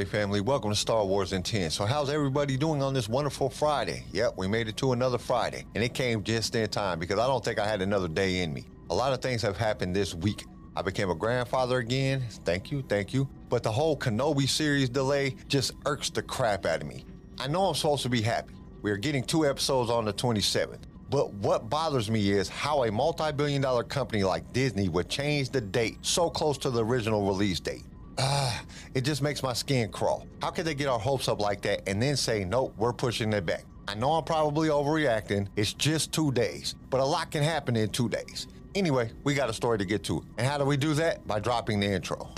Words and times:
way, 0.00 0.04
family. 0.06 0.40
Welcome 0.40 0.70
to 0.70 0.76
Star 0.76 1.04
Wars 1.04 1.34
in 1.34 1.42
10. 1.42 1.70
So, 1.70 1.84
how's 1.84 2.08
everybody 2.08 2.56
doing 2.56 2.82
on 2.82 2.94
this 2.94 3.06
wonderful 3.06 3.50
Friday? 3.50 4.04
Yep, 4.12 4.34
we 4.38 4.48
made 4.48 4.66
it 4.66 4.76
to 4.78 4.92
another 4.92 5.18
Friday, 5.18 5.66
and 5.74 5.84
it 5.84 5.92
came 5.92 6.24
just 6.24 6.54
in 6.54 6.66
time 6.70 6.98
because 6.98 7.18
I 7.18 7.26
don't 7.26 7.44
think 7.44 7.58
I 7.58 7.66
had 7.66 7.82
another 7.82 8.08
day 8.08 8.40
in 8.40 8.54
me. 8.54 8.64
A 8.88 8.94
lot 8.94 9.12
of 9.12 9.20
things 9.20 9.42
have 9.42 9.58
happened 9.58 9.94
this 9.94 10.14
week. 10.14 10.46
I 10.74 10.80
became 10.80 11.10
a 11.10 11.14
grandfather 11.14 11.78
again. 11.78 12.22
Thank 12.46 12.72
you, 12.72 12.82
thank 12.88 13.12
you. 13.12 13.28
But 13.50 13.62
the 13.62 13.72
whole 13.72 13.94
Kenobi 13.94 14.48
series 14.48 14.88
delay 14.88 15.36
just 15.48 15.72
irks 15.84 16.08
the 16.08 16.22
crap 16.22 16.64
out 16.64 16.80
of 16.80 16.86
me. 16.86 17.04
I 17.38 17.48
know 17.48 17.66
I'm 17.66 17.74
supposed 17.74 18.04
to 18.04 18.08
be 18.08 18.22
happy. 18.22 18.54
We 18.80 18.90
are 18.92 18.96
getting 18.96 19.22
two 19.22 19.44
episodes 19.44 19.90
on 19.90 20.06
the 20.06 20.14
27th. 20.14 20.80
But 21.10 21.34
what 21.34 21.68
bothers 21.68 22.10
me 22.10 22.30
is 22.30 22.48
how 22.48 22.84
a 22.84 22.90
multi 22.90 23.32
billion 23.32 23.60
dollar 23.60 23.82
company 23.82 24.22
like 24.22 24.50
Disney 24.54 24.88
would 24.88 25.10
change 25.10 25.50
the 25.50 25.60
date 25.60 25.98
so 26.00 26.30
close 26.30 26.56
to 26.58 26.70
the 26.70 26.82
original 26.82 27.26
release 27.26 27.60
date. 27.60 27.82
Ah, 28.22 28.62
it 28.94 29.00
just 29.00 29.22
makes 29.22 29.42
my 29.42 29.54
skin 29.54 29.90
crawl. 29.90 30.26
How 30.42 30.50
could 30.50 30.66
they 30.66 30.74
get 30.74 30.88
our 30.88 30.98
hopes 30.98 31.26
up 31.26 31.40
like 31.40 31.62
that 31.62 31.88
and 31.88 32.02
then 32.02 32.16
say, 32.16 32.44
nope, 32.44 32.74
we're 32.76 32.92
pushing 32.92 33.32
it 33.32 33.46
back? 33.46 33.64
I 33.88 33.94
know 33.94 34.12
I'm 34.12 34.24
probably 34.24 34.68
overreacting. 34.68 35.48
It's 35.56 35.72
just 35.72 36.12
two 36.12 36.30
days, 36.30 36.74
but 36.90 37.00
a 37.00 37.04
lot 37.04 37.30
can 37.30 37.42
happen 37.42 37.76
in 37.76 37.88
two 37.88 38.10
days. 38.10 38.46
Anyway, 38.74 39.10
we 39.24 39.34
got 39.34 39.48
a 39.48 39.54
story 39.54 39.78
to 39.78 39.84
get 39.86 40.04
to. 40.04 40.22
And 40.36 40.46
how 40.46 40.58
do 40.58 40.64
we 40.64 40.76
do 40.76 40.92
that? 40.94 41.26
By 41.26 41.40
dropping 41.40 41.80
the 41.80 41.86
intro. 41.86 42.28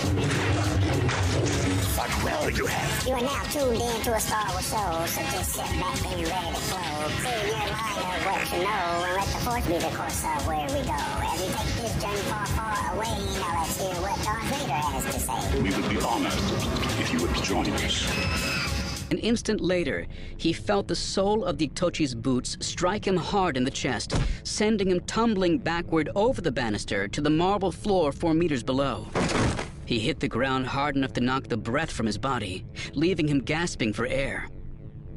What 1.95 2.09
will 2.25 2.51
you 2.51 2.65
have? 2.65 3.07
You 3.07 3.13
are 3.13 3.21
now 3.21 3.43
tuned 3.53 3.77
in 3.77 4.01
to 4.03 4.15
a 4.15 4.21
Star 4.21 4.49
Wars 4.49 4.67
show, 4.67 5.05
so 5.07 5.21
just 5.31 5.53
sit 5.53 5.67
back 5.79 6.01
and 6.07 6.27
ready 6.27 6.49
to 6.49 6.61
flow. 6.65 7.09
Clear 7.21 7.47
your 7.49 7.59
mind 7.59 8.01
of 8.01 8.25
what 8.25 8.41
you 8.51 8.65
know, 8.65 9.05
and 9.05 9.17
let 9.17 9.27
the 9.29 9.39
force 9.45 9.67
be 9.67 9.77
the 9.77 9.93
course 9.95 10.25
of 10.25 10.47
where 10.47 10.67
we 10.73 10.81
go. 10.89 10.97
As 10.97 11.39
we 11.39 11.49
take 11.53 11.75
this 11.83 11.95
journey 12.03 12.25
far, 12.33 12.47
far 12.47 12.97
away, 12.97 13.13
now 13.39 13.61
let's 13.61 13.79
hear 13.79 13.95
what 14.01 14.17
Darth 14.25 14.49
Vader 14.49 14.73
has 14.73 15.05
to 15.15 15.21
say. 15.21 15.61
We 15.61 15.71
would 15.71 15.91
be 15.91 15.99
honored 16.01 16.33
if 16.99 17.13
you 17.13 17.21
would 17.21 17.35
join 17.45 17.69
us. 17.73 18.09
An 19.11 19.19
instant 19.19 19.61
later, 19.61 20.07
he 20.39 20.55
felt 20.55 20.89
the 20.89 20.97
sole 20.97 21.45
of 21.45 21.59
the 21.59 21.69
Iktotchi's 21.69 22.15
boots 22.15 22.57
strike 22.61 23.07
him 23.07 23.19
hard 23.19 23.59
in 23.59 23.65
the 23.65 23.71
chest, 23.71 24.15
sending 24.45 24.91
him 24.91 25.01
tumbling 25.01 25.59
backward 25.59 26.09
over 26.17 26.41
the 26.41 26.51
banister 26.51 27.07
to 27.09 27.21
the 27.21 27.29
marble 27.29 27.71
floor 27.71 28.13
four 28.13 28.33
meters 28.33 28.63
below. 28.63 29.07
He 29.93 29.99
hit 29.99 30.21
the 30.21 30.27
ground 30.27 30.67
hard 30.69 30.97
enough 30.97 31.13
to 31.13 31.21
knock 31.21 31.49
the 31.49 31.57
breath 31.59 31.93
from 31.93 32.07
his 32.07 32.17
body, 32.17 32.65
leaving 32.95 33.29
him 33.29 33.41
gasping 33.41 33.93
for 33.93 34.07
air. 34.07 34.49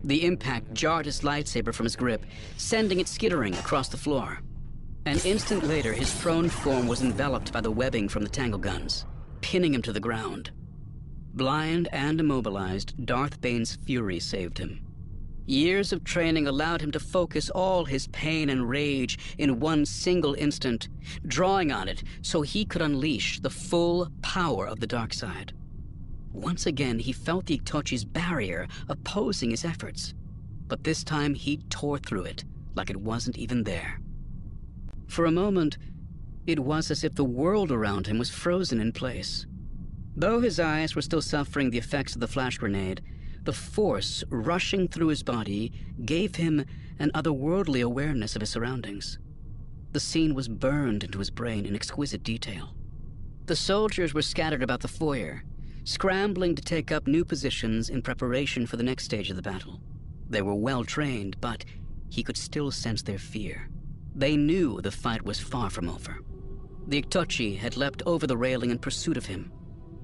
The 0.04 0.26
impact 0.26 0.74
jarred 0.74 1.06
his 1.06 1.22
lightsaber 1.22 1.74
from 1.74 1.86
his 1.86 1.96
grip, 1.96 2.26
sending 2.58 3.00
it 3.00 3.08
skittering 3.08 3.54
across 3.54 3.88
the 3.88 3.96
floor. 3.96 4.40
An 5.06 5.20
instant 5.20 5.64
later, 5.64 5.94
his 5.94 6.14
prone 6.20 6.50
form 6.50 6.88
was 6.88 7.02
enveloped 7.02 7.54
by 7.54 7.62
the 7.62 7.72
webbing 7.72 8.10
from 8.10 8.24
the 8.24 8.30
tangle 8.30 8.60
guns, 8.60 9.06
pinning 9.40 9.74
him 9.74 9.82
to 9.82 9.94
the 9.94 10.02
ground. 10.02 10.52
Blind 11.34 11.88
and 11.94 12.20
immobilized, 12.20 13.06
Darth 13.06 13.40
Bane's 13.40 13.78
fury 13.78 14.20
saved 14.20 14.58
him. 14.58 14.85
Years 15.46 15.94
of 15.94 16.04
training 16.04 16.48
allowed 16.48 16.82
him 16.82 16.92
to 16.92 17.00
focus 17.00 17.52
all 17.52 17.86
his 17.86 18.08
pain 18.08 18.50
and 18.50 18.68
rage 18.68 19.20
in 19.38 19.60
one 19.60 19.86
single 19.86 20.34
instant, 20.34 20.90
drawing 21.28 21.72
on 21.72 21.88
it 21.88 22.04
so 22.24 22.42
he 22.42 22.66
could 22.66 22.82
unleash 22.82 23.40
the 23.40 23.50
full 23.50 24.10
power 24.24 24.66
of 24.66 24.80
the 24.80 24.88
dark 24.88 25.14
side. 25.14 25.54
Once 26.32 26.66
again, 26.66 26.98
he 26.98 27.14
felt 27.14 27.46
the 27.46 27.58
Iktotchi's 27.60 28.04
barrier 28.04 28.68
opposing 28.90 29.52
his 29.52 29.64
efforts, 29.64 30.14
but 30.68 30.84
this 30.84 31.04
time 31.04 31.36
he 31.36 31.58
tore 31.70 32.00
through 32.00 32.24
it 32.24 32.44
like 32.74 32.90
it 32.90 32.98
wasn't 32.98 33.38
even 33.38 33.64
there. 33.64 34.00
For 35.08 35.26
a 35.26 35.32
moment, 35.32 35.78
it 36.48 36.60
was 36.60 36.90
as 36.90 37.04
if 37.04 37.16
the 37.16 37.24
world 37.24 37.72
around 37.72 38.08
him 38.08 38.18
was 38.18 38.30
frozen 38.30 38.82
in 38.82 38.92
place. 38.92 39.46
Though 40.16 40.42
his 40.42 40.60
eyes 40.60 40.96
were 40.96 41.02
still 41.02 41.22
suffering 41.22 41.70
the 41.70 41.78
effects 41.78 42.16
of 42.16 42.22
the 42.22 42.28
flash 42.28 42.58
grenade, 42.58 43.02
the 43.46 43.54
force 43.54 44.24
rushing 44.30 44.88
through 44.88 45.08
his 45.08 45.24
body 45.24 45.72
gave 46.04 46.36
him 46.36 46.66
an 47.00 47.12
otherworldly 47.14 47.82
awareness 47.82 48.36
of 48.36 48.42
his 48.42 48.50
surroundings. 48.50 49.20
The 49.94 50.00
scene 50.00 50.36
was 50.36 50.48
burned 50.48 51.04
into 51.04 51.20
his 51.20 51.30
brain 51.30 51.66
in 51.66 51.76
exquisite 51.76 52.24
detail. 52.24 52.76
The 53.46 53.56
soldiers 53.56 54.14
were 54.14 54.22
scattered 54.22 54.64
about 54.64 54.82
the 54.82 54.88
foyer, 54.88 55.44
scrambling 55.84 56.56
to 56.56 56.62
take 56.62 56.92
up 56.92 57.08
new 57.08 57.24
positions 57.24 57.90
in 57.90 58.02
preparation 58.02 58.66
for 58.66 58.76
the 58.76 58.84
next 58.84 59.06
stage 59.06 59.30
of 59.30 59.36
the 59.36 59.42
battle. 59.42 59.80
They 60.30 60.42
were 60.42 60.56
well 60.56 60.84
trained, 60.84 61.40
but 61.40 61.64
he 62.10 62.24
could 62.24 62.38
still 62.38 62.72
sense 62.72 63.04
their 63.04 63.20
fear. 63.20 63.70
They 64.16 64.36
knew 64.36 64.82
the 64.82 64.92
fight 64.92 65.24
was 65.24 65.40
far 65.40 65.70
from 65.70 65.90
over. 65.90 66.20
The 66.88 67.02
Iktotchi 67.02 67.58
had 67.58 67.78
leapt 67.78 68.02
over 68.06 68.26
the 68.26 68.38
railing 68.38 68.72
in 68.72 68.80
pursuit 68.80 69.18
of 69.18 69.26
him. 69.26 69.52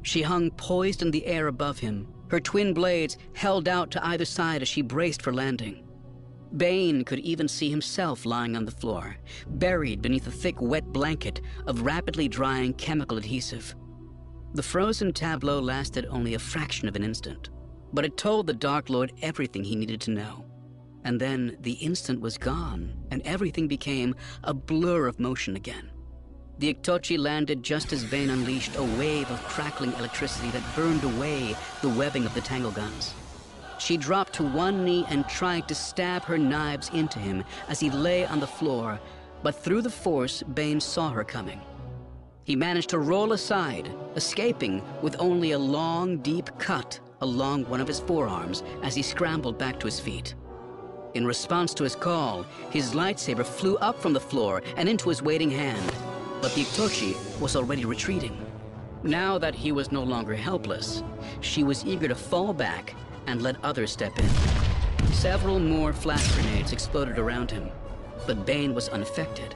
She 0.03 0.21
hung 0.21 0.51
poised 0.51 1.01
in 1.01 1.11
the 1.11 1.25
air 1.25 1.47
above 1.47 1.79
him, 1.79 2.07
her 2.31 2.39
twin 2.39 2.73
blades 2.73 3.17
held 3.33 3.67
out 3.67 3.91
to 3.91 4.05
either 4.07 4.23
side 4.23 4.61
as 4.61 4.67
she 4.69 4.81
braced 4.81 5.21
for 5.21 5.33
landing. 5.33 5.83
Bane 6.55 7.03
could 7.03 7.19
even 7.19 7.45
see 7.45 7.69
himself 7.69 8.25
lying 8.25 8.55
on 8.55 8.63
the 8.63 8.71
floor, 8.71 9.17
buried 9.47 10.01
beneath 10.01 10.27
a 10.27 10.31
thick 10.31 10.61
wet 10.61 10.85
blanket 10.93 11.41
of 11.67 11.81
rapidly 11.81 12.29
drying 12.29 12.73
chemical 12.73 13.17
adhesive. 13.17 13.75
The 14.53 14.63
frozen 14.63 15.11
tableau 15.11 15.59
lasted 15.59 16.05
only 16.09 16.33
a 16.33 16.39
fraction 16.39 16.87
of 16.87 16.95
an 16.95 17.03
instant, 17.03 17.49
but 17.91 18.05
it 18.05 18.15
told 18.15 18.47
the 18.47 18.53
Dark 18.53 18.89
Lord 18.89 19.11
everything 19.21 19.65
he 19.65 19.75
needed 19.75 19.99
to 20.01 20.11
know. 20.11 20.45
And 21.03 21.19
then 21.19 21.57
the 21.59 21.73
instant 21.73 22.21
was 22.21 22.37
gone, 22.37 22.93
and 23.11 23.21
everything 23.23 23.67
became 23.67 24.15
a 24.45 24.53
blur 24.53 25.07
of 25.07 25.19
motion 25.19 25.57
again. 25.57 25.91
The 26.61 26.75
Iktotchi 26.75 27.17
landed 27.17 27.63
just 27.63 27.91
as 27.91 28.03
Bane 28.03 28.29
unleashed 28.29 28.75
a 28.75 28.83
wave 28.83 29.31
of 29.31 29.41
crackling 29.45 29.93
electricity 29.93 30.51
that 30.51 30.75
burned 30.75 31.03
away 31.03 31.55
the 31.81 31.89
webbing 31.89 32.23
of 32.23 32.35
the 32.35 32.41
tangle 32.41 32.69
guns. 32.69 33.15
She 33.79 33.97
dropped 33.97 34.33
to 34.33 34.43
one 34.43 34.85
knee 34.85 35.03
and 35.09 35.27
tried 35.27 35.67
to 35.69 35.73
stab 35.73 36.23
her 36.25 36.37
knives 36.37 36.91
into 36.93 37.17
him 37.17 37.43
as 37.67 37.79
he 37.79 37.89
lay 37.89 38.27
on 38.27 38.39
the 38.39 38.45
floor, 38.45 38.99
but 39.41 39.55
through 39.55 39.81
the 39.81 39.89
force, 39.89 40.43
Bane 40.43 40.79
saw 40.79 41.09
her 41.09 41.23
coming. 41.23 41.59
He 42.43 42.55
managed 42.55 42.91
to 42.91 42.99
roll 42.99 43.33
aside, 43.33 43.91
escaping 44.15 44.83
with 45.01 45.15
only 45.17 45.53
a 45.53 45.57
long, 45.57 46.19
deep 46.19 46.47
cut 46.59 46.99
along 47.21 47.65
one 47.69 47.81
of 47.81 47.87
his 47.87 48.01
forearms 48.01 48.61
as 48.83 48.93
he 48.93 49.01
scrambled 49.01 49.57
back 49.57 49.79
to 49.79 49.87
his 49.87 49.99
feet. 49.99 50.35
In 51.15 51.25
response 51.25 51.73
to 51.73 51.83
his 51.83 51.95
call, 51.95 52.45
his 52.69 52.93
lightsaber 52.93 53.43
flew 53.43 53.77
up 53.77 53.99
from 53.99 54.13
the 54.13 54.19
floor 54.19 54.61
and 54.77 54.87
into 54.87 55.09
his 55.09 55.23
waiting 55.23 55.49
hand 55.49 55.91
but 56.41 56.53
the 56.55 56.63
Iktotchi 56.63 57.39
was 57.39 57.55
already 57.55 57.85
retreating. 57.85 58.35
Now 59.03 59.37
that 59.37 59.55
he 59.55 59.71
was 59.71 59.91
no 59.91 60.03
longer 60.03 60.35
helpless, 60.35 61.03
she 61.41 61.63
was 61.63 61.85
eager 61.85 62.07
to 62.07 62.15
fall 62.15 62.53
back 62.53 62.95
and 63.27 63.41
let 63.41 63.63
others 63.63 63.91
step 63.91 64.17
in. 64.17 64.29
Several 65.13 65.59
more 65.59 65.93
flash 65.93 66.31
grenades 66.33 66.71
exploded 66.71 67.19
around 67.19 67.51
him, 67.51 67.69
but 68.25 68.45
Bane 68.45 68.73
was 68.73 68.89
unaffected. 68.89 69.55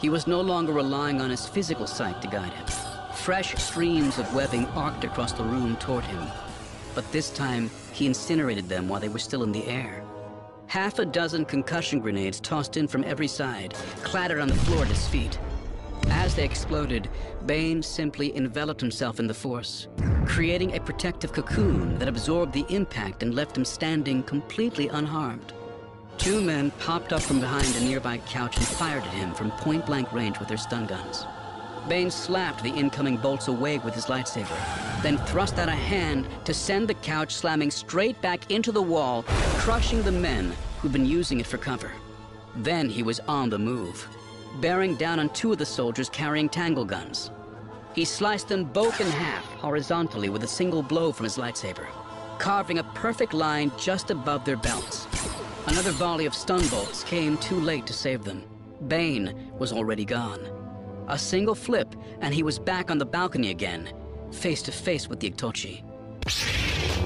He 0.00 0.08
was 0.08 0.26
no 0.26 0.40
longer 0.40 0.72
relying 0.72 1.20
on 1.20 1.30
his 1.30 1.46
physical 1.46 1.86
sight 1.86 2.20
to 2.22 2.28
guide 2.28 2.52
him. 2.52 2.66
Fresh 3.14 3.54
streams 3.56 4.18
of 4.18 4.34
webbing 4.34 4.66
arced 4.68 5.04
across 5.04 5.32
the 5.32 5.44
room 5.44 5.76
toward 5.76 6.04
him, 6.04 6.26
but 6.94 7.10
this 7.12 7.30
time 7.30 7.70
he 7.92 8.06
incinerated 8.06 8.68
them 8.68 8.88
while 8.88 9.00
they 9.00 9.08
were 9.08 9.18
still 9.18 9.42
in 9.42 9.52
the 9.52 9.66
air. 9.66 10.02
Half 10.66 11.00
a 11.00 11.04
dozen 11.04 11.44
concussion 11.44 12.00
grenades 12.00 12.40
tossed 12.40 12.76
in 12.76 12.86
from 12.88 13.04
every 13.04 13.28
side 13.28 13.74
clattered 14.02 14.40
on 14.40 14.48
the 14.48 14.54
floor 14.54 14.82
at 14.82 14.88
his 14.88 15.06
feet. 15.08 15.38
As 16.08 16.34
they 16.34 16.44
exploded, 16.44 17.08
Bane 17.46 17.82
simply 17.82 18.36
enveloped 18.36 18.80
himself 18.80 19.18
in 19.18 19.26
the 19.26 19.34
Force, 19.34 19.88
creating 20.26 20.74
a 20.74 20.80
protective 20.80 21.32
cocoon 21.32 21.98
that 21.98 22.08
absorbed 22.08 22.52
the 22.52 22.66
impact 22.68 23.22
and 23.22 23.34
left 23.34 23.56
him 23.56 23.64
standing 23.64 24.22
completely 24.22 24.88
unharmed. 24.88 25.52
Two 26.18 26.40
men 26.40 26.70
popped 26.72 27.12
up 27.12 27.22
from 27.22 27.40
behind 27.40 27.74
a 27.76 27.80
nearby 27.80 28.18
couch 28.18 28.56
and 28.56 28.66
fired 28.66 29.02
at 29.02 29.14
him 29.14 29.32
from 29.34 29.50
point-blank 29.52 30.12
range 30.12 30.38
with 30.38 30.48
their 30.48 30.58
stun 30.58 30.86
guns. 30.86 31.24
Bane 31.88 32.10
slapped 32.10 32.62
the 32.62 32.74
incoming 32.74 33.16
bolts 33.16 33.48
away 33.48 33.78
with 33.78 33.94
his 33.94 34.06
lightsaber, 34.06 35.02
then 35.02 35.16
thrust 35.18 35.58
out 35.58 35.68
a 35.68 35.72
hand 35.72 36.28
to 36.44 36.52
send 36.52 36.88
the 36.88 36.94
couch 36.94 37.34
slamming 37.34 37.70
straight 37.70 38.20
back 38.20 38.50
into 38.50 38.70
the 38.70 38.82
wall, 38.82 39.24
crushing 39.58 40.02
the 40.02 40.12
men 40.12 40.52
who'd 40.78 40.92
been 40.92 41.06
using 41.06 41.40
it 41.40 41.46
for 41.46 41.56
cover. 41.56 41.90
Then 42.56 42.90
he 42.90 43.02
was 43.02 43.20
on 43.20 43.48
the 43.48 43.58
move 43.58 44.06
bearing 44.60 44.94
down 44.96 45.20
on 45.20 45.28
two 45.30 45.52
of 45.52 45.58
the 45.58 45.66
soldiers 45.66 46.08
carrying 46.08 46.48
tangle 46.48 46.84
guns. 46.84 47.30
He 47.94 48.04
sliced 48.04 48.48
them 48.48 48.64
both 48.64 49.00
in 49.00 49.06
half 49.08 49.44
horizontally 49.54 50.28
with 50.28 50.44
a 50.44 50.48
single 50.48 50.82
blow 50.82 51.12
from 51.12 51.24
his 51.24 51.36
lightsaber, 51.36 51.86
carving 52.38 52.78
a 52.78 52.84
perfect 52.94 53.34
line 53.34 53.72
just 53.78 54.10
above 54.10 54.44
their 54.44 54.56
belts. 54.56 55.06
Another 55.66 55.90
volley 55.92 56.26
of 56.26 56.34
stun 56.34 56.66
bolts 56.68 57.04
came 57.04 57.36
too 57.38 57.60
late 57.60 57.86
to 57.86 57.92
save 57.92 58.24
them. 58.24 58.44
Bane 58.88 59.52
was 59.58 59.72
already 59.72 60.04
gone. 60.04 60.40
A 61.08 61.18
single 61.18 61.54
flip, 61.54 61.94
and 62.20 62.32
he 62.32 62.42
was 62.42 62.58
back 62.58 62.90
on 62.90 62.98
the 62.98 63.06
balcony 63.06 63.50
again, 63.50 63.92
face 64.32 64.62
to 64.62 64.72
face 64.72 65.08
with 65.08 65.20
the 65.20 65.30
Iktotchi. 65.30 65.82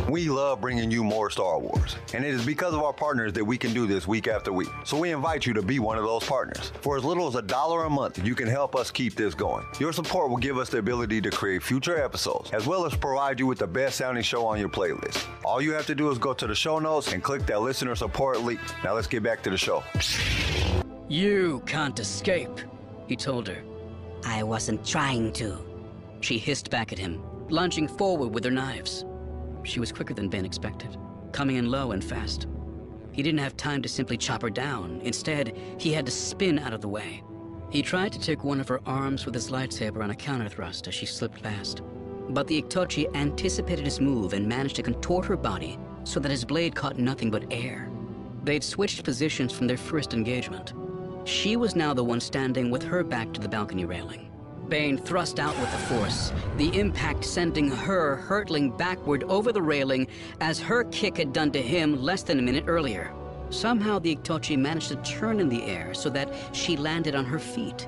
We 0.08 0.28
love 0.28 0.60
bringing 0.60 0.90
you 0.90 1.02
more 1.02 1.30
Star 1.30 1.58
Wars, 1.58 1.96
and 2.12 2.24
it 2.24 2.34
is 2.34 2.44
because 2.44 2.74
of 2.74 2.82
our 2.82 2.92
partners 2.92 3.32
that 3.32 3.44
we 3.44 3.56
can 3.56 3.72
do 3.72 3.86
this 3.86 4.06
week 4.06 4.28
after 4.28 4.52
week. 4.52 4.68
So 4.84 4.98
we 4.98 5.12
invite 5.12 5.46
you 5.46 5.54
to 5.54 5.62
be 5.62 5.78
one 5.78 5.96
of 5.96 6.04
those 6.04 6.24
partners. 6.24 6.72
For 6.82 6.98
as 6.98 7.04
little 7.04 7.26
as 7.26 7.34
a 7.34 7.42
dollar 7.42 7.84
a 7.84 7.90
month, 7.90 8.24
you 8.24 8.34
can 8.34 8.46
help 8.46 8.76
us 8.76 8.90
keep 8.90 9.14
this 9.14 9.34
going. 9.34 9.64
Your 9.80 9.92
support 9.92 10.28
will 10.28 10.36
give 10.36 10.58
us 10.58 10.68
the 10.68 10.78
ability 10.78 11.22
to 11.22 11.30
create 11.30 11.62
future 11.62 12.02
episodes, 12.02 12.50
as 12.52 12.66
well 12.66 12.84
as 12.84 12.94
provide 12.94 13.40
you 13.40 13.46
with 13.46 13.58
the 13.58 13.66
best 13.66 13.96
sounding 13.96 14.22
show 14.22 14.44
on 14.46 14.60
your 14.60 14.68
playlist. 14.68 15.26
All 15.44 15.62
you 15.62 15.72
have 15.72 15.86
to 15.86 15.94
do 15.94 16.10
is 16.10 16.18
go 16.18 16.34
to 16.34 16.46
the 16.46 16.54
show 16.54 16.78
notes 16.78 17.12
and 17.12 17.22
click 17.22 17.46
that 17.46 17.62
listener 17.62 17.94
support 17.94 18.40
link. 18.42 18.60
Now 18.84 18.94
let's 18.94 19.06
get 19.06 19.22
back 19.22 19.42
to 19.44 19.50
the 19.50 19.58
show. 19.58 19.82
You 21.08 21.62
can't 21.66 21.98
escape, 21.98 22.60
he 23.06 23.16
told 23.16 23.48
her. 23.48 23.62
I 24.26 24.42
wasn't 24.42 24.86
trying 24.86 25.32
to. 25.34 25.58
She 26.20 26.38
hissed 26.38 26.70
back 26.70 26.92
at 26.92 26.98
him, 26.98 27.22
lunging 27.48 27.88
forward 27.88 28.28
with 28.28 28.44
her 28.44 28.50
knives. 28.50 29.04
She 29.64 29.80
was 29.80 29.92
quicker 29.92 30.14
than 30.14 30.28
Ben 30.28 30.44
expected, 30.44 30.96
coming 31.32 31.56
in 31.56 31.70
low 31.70 31.92
and 31.92 32.04
fast. 32.04 32.46
He 33.12 33.22
didn't 33.22 33.40
have 33.40 33.56
time 33.56 33.82
to 33.82 33.88
simply 33.88 34.16
chop 34.16 34.42
her 34.42 34.50
down. 34.50 35.00
Instead, 35.02 35.56
he 35.78 35.92
had 35.92 36.06
to 36.06 36.12
spin 36.12 36.58
out 36.58 36.72
of 36.72 36.80
the 36.80 36.88
way. 36.88 37.22
He 37.70 37.82
tried 37.82 38.12
to 38.12 38.20
take 38.20 38.44
one 38.44 38.60
of 38.60 38.68
her 38.68 38.80
arms 38.86 39.24
with 39.24 39.34
his 39.34 39.50
lightsaber 39.50 40.02
on 40.02 40.10
a 40.10 40.14
counter 40.14 40.48
thrust 40.48 40.86
as 40.86 40.94
she 40.94 41.06
slipped 41.06 41.42
past. 41.42 41.82
But 42.28 42.46
the 42.46 42.62
Iktotchi 42.62 43.14
anticipated 43.14 43.84
his 43.84 44.00
move 44.00 44.32
and 44.32 44.48
managed 44.48 44.76
to 44.76 44.82
contort 44.82 45.26
her 45.26 45.36
body 45.36 45.78
so 46.04 46.20
that 46.20 46.30
his 46.30 46.44
blade 46.44 46.74
caught 46.74 46.98
nothing 46.98 47.30
but 47.30 47.52
air. 47.52 47.90
They'd 48.44 48.62
switched 48.62 49.04
positions 49.04 49.52
from 49.52 49.66
their 49.66 49.76
first 49.76 50.12
engagement. 50.12 50.74
She 51.24 51.56
was 51.56 51.74
now 51.74 51.94
the 51.94 52.04
one 52.04 52.20
standing 52.20 52.70
with 52.70 52.82
her 52.82 53.02
back 53.02 53.32
to 53.32 53.40
the 53.40 53.48
balcony 53.48 53.84
railing. 53.84 54.30
Bane 54.68 54.96
thrust 54.96 55.38
out 55.38 55.58
with 55.60 55.70
the 55.70 55.78
force, 55.78 56.32
the 56.56 56.78
impact 56.78 57.24
sending 57.24 57.70
her 57.70 58.16
hurtling 58.16 58.70
backward 58.76 59.24
over 59.24 59.52
the 59.52 59.62
railing 59.62 60.06
as 60.40 60.58
her 60.58 60.84
kick 60.84 61.16
had 61.16 61.32
done 61.32 61.50
to 61.52 61.62
him 61.62 62.02
less 62.02 62.22
than 62.22 62.38
a 62.38 62.42
minute 62.42 62.64
earlier. 62.66 63.12
Somehow 63.50 63.98
the 63.98 64.16
Iktotchi 64.16 64.58
managed 64.58 64.88
to 64.88 64.96
turn 64.96 65.38
in 65.38 65.48
the 65.48 65.64
air 65.64 65.94
so 65.94 66.08
that 66.10 66.32
she 66.52 66.76
landed 66.76 67.14
on 67.14 67.24
her 67.24 67.38
feet. 67.38 67.86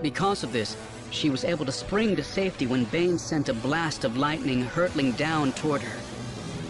Because 0.00 0.42
of 0.42 0.52
this, 0.52 0.76
she 1.10 1.28
was 1.28 1.44
able 1.44 1.66
to 1.66 1.72
spring 1.72 2.16
to 2.16 2.24
safety 2.24 2.66
when 2.66 2.84
Bane 2.86 3.18
sent 3.18 3.48
a 3.48 3.54
blast 3.54 4.04
of 4.04 4.16
lightning 4.16 4.62
hurtling 4.62 5.12
down 5.12 5.52
toward 5.52 5.82
her, 5.82 6.00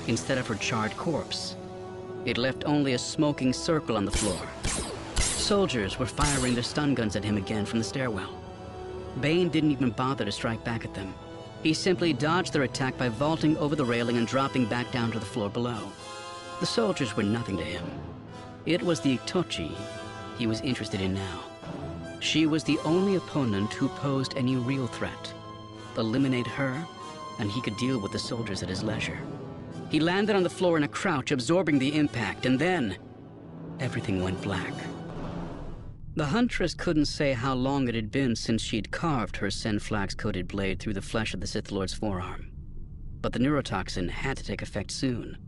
instead 0.09 0.39
of 0.39 0.47
her 0.49 0.57
charred 0.57 0.97
corpse. 0.97 1.57
It 2.25 2.39
left 2.39 2.65
only 2.67 2.95
a 2.95 2.99
smoking 2.99 3.53
circle 3.53 3.97
on 3.97 4.05
the 4.05 4.11
floor. 4.11 4.41
Soldiers 5.17 5.99
were 5.99 6.07
firing 6.07 6.55
their 6.55 6.63
stun 6.63 6.95
guns 6.95 7.17
at 7.17 7.25
him 7.25 7.37
again 7.37 7.65
from 7.65 7.79
the 7.79 7.85
stairwell. 7.85 8.42
Bane 9.21 9.49
didn't 9.49 9.73
even 9.73 9.91
bother 9.91 10.25
to 10.25 10.33
strike 10.33 10.65
back 10.65 10.85
at 10.85 10.95
them. 10.95 11.15
He 11.63 11.75
simply 11.75 12.13
dodged 12.13 12.53
their 12.53 12.63
attack 12.63 12.99
by 12.99 13.09
vaulting 13.09 13.57
over 13.59 13.77
the 13.77 13.85
railing 13.85 14.17
and 14.17 14.27
dropping 14.27 14.67
back 14.67 14.91
down 14.91 15.13
to 15.13 15.19
the 15.19 15.27
floor 15.27 15.49
below. 15.49 15.93
The 16.61 16.67
soldiers 16.67 17.17
were 17.17 17.23
nothing 17.23 17.57
to 17.57 17.65
him. 17.65 17.85
It 18.67 18.83
was 18.83 19.01
the 19.01 19.19
Iktotchi 19.19 19.77
he 20.39 20.47
was 20.47 20.61
interested 20.63 21.01
in 21.01 21.15
now. 21.15 21.41
She 22.21 22.47
was 22.47 22.65
the 22.65 22.79
only 22.85 23.17
opponent 23.17 23.73
who 23.75 23.89
posed 23.89 24.37
any 24.37 24.57
real 24.57 24.87
threat. 24.87 25.33
Eliminate 25.97 26.47
her, 26.47 26.87
and 27.39 27.51
he 27.51 27.61
could 27.61 27.77
deal 27.77 28.01
with 28.01 28.13
the 28.13 28.19
soldiers 28.19 28.63
at 28.63 28.69
his 28.69 28.83
leisure. 28.83 29.19
He 29.91 30.01
landed 30.01 30.37
on 30.37 30.43
the 30.43 30.51
floor 30.51 30.77
in 30.77 30.85
a 30.85 30.89
crouch, 30.89 31.33
absorbing 31.33 31.79
the 31.79 31.95
impact, 31.97 32.47
and 32.47 32.59
then 32.59 32.97
everything 33.79 34.23
went 34.23 34.41
black. 34.43 34.73
The 36.15 36.27
huntress 36.27 36.75
couldn't 36.75 37.07
say 37.07 37.33
how 37.33 37.55
long 37.55 37.89
it 37.89 37.95
had 37.95 38.11
been 38.11 38.37
since 38.37 38.61
she'd 38.61 38.91
carved 38.91 39.39
her 39.39 39.47
Senflax-coated 39.47 40.47
blade 40.47 40.79
through 40.79 40.93
the 40.93 41.01
flesh 41.01 41.33
of 41.33 41.41
the 41.41 41.47
Sith 41.47 41.73
Lord's 41.73 41.95
forearm. 41.95 42.51
But 43.23 43.33
the 43.33 43.39
neurotoxin 43.39 44.11
had 44.11 44.37
to 44.37 44.45
take 44.45 44.61
effect 44.61 44.91
soon. 44.91 45.39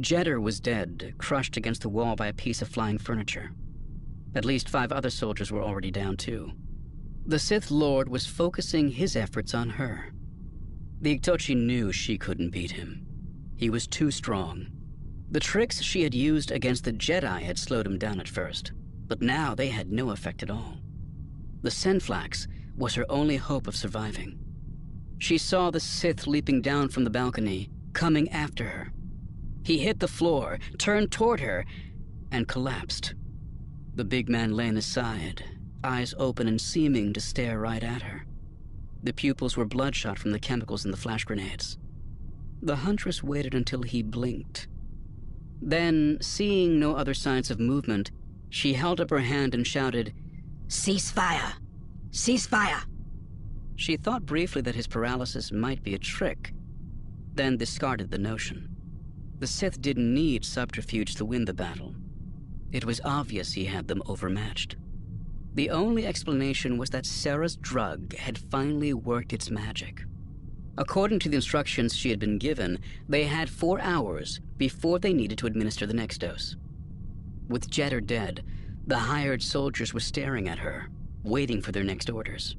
Jedder 0.00 0.40
was 0.40 0.58
dead, 0.58 1.12
crushed 1.18 1.58
against 1.58 1.82
the 1.82 1.90
wall 1.90 2.16
by 2.16 2.28
a 2.28 2.32
piece 2.32 2.62
of 2.62 2.68
flying 2.68 2.96
furniture. 2.96 3.50
At 4.34 4.46
least 4.46 4.70
five 4.70 4.90
other 4.90 5.10
soldiers 5.10 5.52
were 5.52 5.62
already 5.62 5.90
down, 5.90 6.16
too. 6.16 6.52
The 7.26 7.38
Sith 7.38 7.70
Lord 7.70 8.08
was 8.08 8.26
focusing 8.26 8.92
his 8.92 9.16
efforts 9.16 9.52
on 9.52 9.68
her. 9.68 10.14
The 11.02 11.18
Iktotchi 11.18 11.54
knew 11.54 11.92
she 11.92 12.16
couldn't 12.16 12.52
beat 12.52 12.70
him. 12.70 13.06
He 13.54 13.68
was 13.68 13.86
too 13.86 14.10
strong. 14.10 14.68
The 15.30 15.40
tricks 15.40 15.82
she 15.82 16.04
had 16.04 16.14
used 16.14 16.50
against 16.50 16.84
the 16.84 16.92
Jedi 16.92 17.42
had 17.42 17.58
slowed 17.58 17.86
him 17.86 17.98
down 17.98 18.18
at 18.18 18.28
first 18.28 18.72
but 19.10 19.20
now 19.20 19.56
they 19.56 19.66
had 19.70 19.90
no 19.90 20.10
effect 20.10 20.40
at 20.40 20.50
all. 20.50 20.76
The 21.62 21.68
Senflax 21.68 22.46
was 22.76 22.94
her 22.94 23.04
only 23.10 23.36
hope 23.38 23.66
of 23.66 23.74
surviving. 23.74 24.38
She 25.18 25.36
saw 25.36 25.72
the 25.72 25.80
Sith 25.80 26.28
leaping 26.28 26.62
down 26.62 26.90
from 26.90 27.02
the 27.02 27.10
balcony, 27.10 27.70
coming 27.92 28.28
after 28.30 28.64
her. 28.64 28.92
He 29.64 29.78
hit 29.78 29.98
the 29.98 30.06
floor, 30.06 30.60
turned 30.78 31.10
toward 31.10 31.40
her, 31.40 31.66
and 32.30 32.46
collapsed. 32.46 33.14
The 33.96 34.04
big 34.04 34.28
man 34.28 34.52
lay 34.52 34.68
on 34.68 34.76
his 34.76 34.86
side, 34.86 35.42
eyes 35.82 36.14
open 36.16 36.46
and 36.46 36.60
seeming 36.60 37.12
to 37.12 37.20
stare 37.20 37.58
right 37.58 37.82
at 37.82 38.02
her. 38.02 38.26
The 39.02 39.12
pupils 39.12 39.56
were 39.56 39.64
bloodshot 39.64 40.20
from 40.20 40.30
the 40.30 40.38
chemicals 40.38 40.84
in 40.84 40.92
the 40.92 40.96
flash 40.96 41.24
grenades. 41.24 41.78
The 42.62 42.76
huntress 42.76 43.24
waited 43.24 43.56
until 43.56 43.82
he 43.82 44.04
blinked. 44.04 44.68
Then, 45.60 46.18
seeing 46.20 46.78
no 46.78 46.94
other 46.94 47.12
signs 47.12 47.50
of 47.50 47.58
movement, 47.58 48.12
she 48.50 48.74
held 48.74 49.00
up 49.00 49.10
her 49.10 49.20
hand 49.20 49.54
and 49.54 49.66
shouted, 49.66 50.12
Cease 50.68 51.10
fire! 51.10 51.54
Cease 52.10 52.46
fire! 52.46 52.82
She 53.76 53.96
thought 53.96 54.26
briefly 54.26 54.60
that 54.62 54.74
his 54.74 54.86
paralysis 54.86 55.50
might 55.52 55.82
be 55.82 55.94
a 55.94 55.98
trick, 55.98 56.52
then 57.34 57.56
discarded 57.56 58.10
the 58.10 58.18
notion. 58.18 58.68
The 59.38 59.46
Sith 59.46 59.80
didn't 59.80 60.12
need 60.12 60.44
subterfuge 60.44 61.14
to 61.14 61.24
win 61.24 61.46
the 61.46 61.54
battle. 61.54 61.94
It 62.72 62.84
was 62.84 63.00
obvious 63.04 63.52
he 63.52 63.64
had 63.64 63.88
them 63.88 64.02
overmatched. 64.06 64.76
The 65.54 65.70
only 65.70 66.06
explanation 66.06 66.76
was 66.76 66.90
that 66.90 67.06
Serra's 67.06 67.56
drug 67.56 68.14
had 68.16 68.36
finally 68.38 68.92
worked 68.92 69.32
its 69.32 69.50
magic. 69.50 70.04
According 70.76 71.18
to 71.20 71.28
the 71.28 71.36
instructions 71.36 71.96
she 71.96 72.10
had 72.10 72.18
been 72.18 72.38
given, 72.38 72.78
they 73.08 73.24
had 73.24 73.50
four 73.50 73.80
hours 73.80 74.40
before 74.56 74.98
they 74.98 75.12
needed 75.12 75.38
to 75.38 75.46
administer 75.46 75.86
the 75.86 75.94
next 75.94 76.18
dose. 76.18 76.56
With 77.50 77.68
Jedder 77.68 78.00
dead, 78.00 78.44
the 78.86 78.96
hired 78.96 79.42
soldiers 79.42 79.92
were 79.92 79.98
staring 79.98 80.48
at 80.48 80.60
her, 80.60 80.88
waiting 81.24 81.60
for 81.60 81.72
their 81.72 81.82
next 81.82 82.08
orders. 82.08 82.56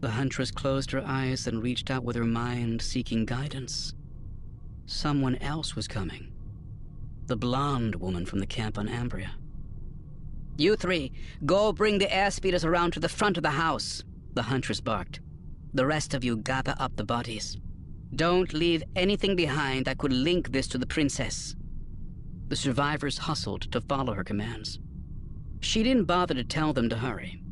The 0.00 0.10
huntress 0.10 0.50
closed 0.50 0.90
her 0.90 1.02
eyes 1.02 1.46
and 1.46 1.62
reached 1.62 1.90
out 1.90 2.04
with 2.04 2.14
her 2.14 2.26
mind, 2.26 2.82
seeking 2.82 3.24
guidance. 3.24 3.94
Someone 4.84 5.36
else 5.36 5.74
was 5.74 5.88
coming. 5.88 6.30
The 7.26 7.38
blonde 7.38 7.94
woman 7.94 8.26
from 8.26 8.40
the 8.40 8.46
camp 8.46 8.76
on 8.76 8.86
Ambria. 8.86 9.30
You 10.58 10.76
three, 10.76 11.12
go 11.46 11.72
bring 11.72 11.96
the 11.96 12.04
airspeeders 12.04 12.66
around 12.66 12.90
to 12.92 13.00
the 13.00 13.08
front 13.08 13.38
of 13.38 13.42
the 13.42 13.50
house, 13.50 14.04
the 14.34 14.42
huntress 14.42 14.82
barked. 14.82 15.20
The 15.72 15.86
rest 15.86 16.12
of 16.12 16.22
you 16.22 16.36
gather 16.36 16.74
up 16.78 16.96
the 16.96 17.04
bodies. 17.04 17.56
Don't 18.14 18.52
leave 18.52 18.82
anything 18.94 19.36
behind 19.36 19.86
that 19.86 19.96
could 19.96 20.12
link 20.12 20.52
this 20.52 20.68
to 20.68 20.76
the 20.76 20.86
princess. 20.86 21.56
The 22.48 22.56
survivors 22.56 23.18
hustled 23.18 23.72
to 23.72 23.80
follow 23.80 24.14
her 24.14 24.22
commands. 24.22 24.78
She 25.60 25.82
didn't 25.82 26.04
bother 26.04 26.34
to 26.34 26.44
tell 26.44 26.72
them 26.72 26.88
to 26.90 26.96
hurry. 26.96 27.42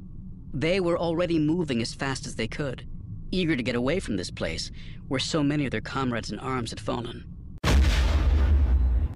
They 0.53 0.79
were 0.79 0.99
already 0.99 1.39
moving 1.39 1.83
as 1.83 1.93
fast 1.93 2.27
as 2.27 2.37
they 2.37 2.47
could, 2.47 2.87
eager 3.33 3.57
to 3.57 3.63
get 3.63 3.75
away 3.75 3.99
from 3.99 4.17
this 4.17 4.31
place 4.31 4.71
where 5.09 5.19
so 5.19 5.43
many 5.43 5.65
of 5.65 5.73
their 5.73 5.81
comrades 5.81 6.31
in 6.31 6.39
arms 6.39 6.71
had 6.71 6.79
fallen. 6.79 7.25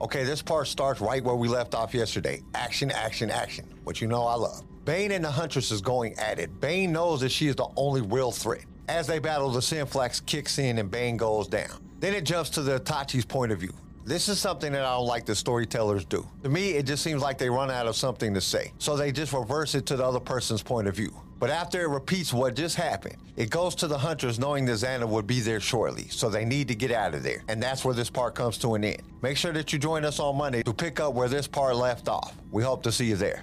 Okay, 0.01 0.25
this 0.25 0.43
part 0.43 0.67
starts 0.67 1.01
right 1.01 1.23
where 1.23 1.37
we 1.37 1.49
left 1.49 1.75
off 1.75 1.95
yesterday. 1.95 2.43
Action, 2.55 2.91
action, 2.91 3.31
action. 3.31 3.65
What 3.85 4.01
you 4.01 4.09
know 4.09 4.25
I 4.25 4.35
love. 4.35 4.65
Bane 4.85 5.13
and 5.13 5.25
the 5.25 5.31
Huntress 5.31 5.71
is 5.71 5.81
going 5.81 6.19
at 6.19 6.39
it. 6.39 6.61
Bane 6.61 6.93
knows 6.93 7.21
that 7.21 7.31
she 7.31 7.47
is 7.47 7.57
the 7.57 7.69
only 7.77 8.01
real 8.01 8.33
threat. 8.33 8.65
As 8.89 9.07
they 9.07 9.19
battle, 9.19 9.51
the 9.51 9.61
Senflax 9.61 10.25
kicks 10.25 10.59
in 10.59 10.79
and 10.79 10.91
Bane 10.91 11.17
goes 11.17 11.47
down. 11.47 11.85
Then 12.01 12.15
it 12.15 12.25
jumps 12.25 12.51
to 12.51 12.63
the 12.63 12.81
Iktotchi's 12.81 13.25
point 13.25 13.53
of 13.53 13.59
view. 13.59 13.75
This 14.09 14.31
is 14.31 14.39
something 14.41 14.73
that 14.73 14.87
I 14.87 14.97
don't 14.97 15.07
like 15.07 15.27
the 15.27 15.35
storytellers 15.35 16.07
do. 16.07 16.27
To 16.43 16.49
me, 16.49 16.71
it 16.71 16.87
just 16.87 17.05
seems 17.05 17.21
like 17.21 17.37
they 17.37 17.51
run 17.51 17.71
out 17.71 17.87
of 17.87 17.95
something 17.95 18.33
to 18.33 18.41
say. 18.41 18.73
So 18.79 18.97
they 18.97 19.13
just 19.13 19.35
reverse 19.35 19.75
it 19.75 19.85
to 19.85 19.97
the 19.97 20.05
other 20.07 20.19
person's 20.19 20.63
point 20.63 20.89
of 20.89 20.97
view. 20.97 21.15
But 21.39 21.51
after 21.51 21.83
it 21.83 21.89
repeats 21.89 22.33
what 22.33 22.55
just 22.55 22.75
happened, 22.75 23.17
it 23.37 23.51
goes 23.51 23.75
to 23.75 23.87
the 23.87 23.99
hunters 23.99 24.39
knowing 24.39 24.65
that 24.65 24.73
Zannah 24.73 25.07
would 25.07 25.27
be 25.27 25.41
there 25.41 25.61
shortly, 25.61 26.09
so 26.09 26.31
they 26.31 26.47
need 26.47 26.69
to 26.69 26.75
get 26.75 26.91
out 26.91 27.15
of 27.15 27.23
there. 27.23 27.45
And 27.49 27.63
that's 27.63 27.85
where 27.85 27.95
this 27.95 28.09
part 28.09 28.35
comes 28.35 28.57
to 28.59 28.77
an 28.77 28.85
end. 28.85 29.03
Make 29.21 29.37
sure 29.37 29.53
that 29.53 29.75
you 29.75 29.79
join 29.79 30.07
us 30.07 30.19
on 30.21 30.39
Monday 30.39 30.63
to 30.63 30.73
pick 30.73 31.01
up 31.01 31.13
where 31.13 31.29
this 31.29 31.47
part 31.47 31.77
left 31.77 32.09
off. 32.09 32.35
We 32.51 32.63
hope 32.63 32.83
to 32.85 32.93
see 32.93 33.05
you 33.05 33.17
there. 33.17 33.43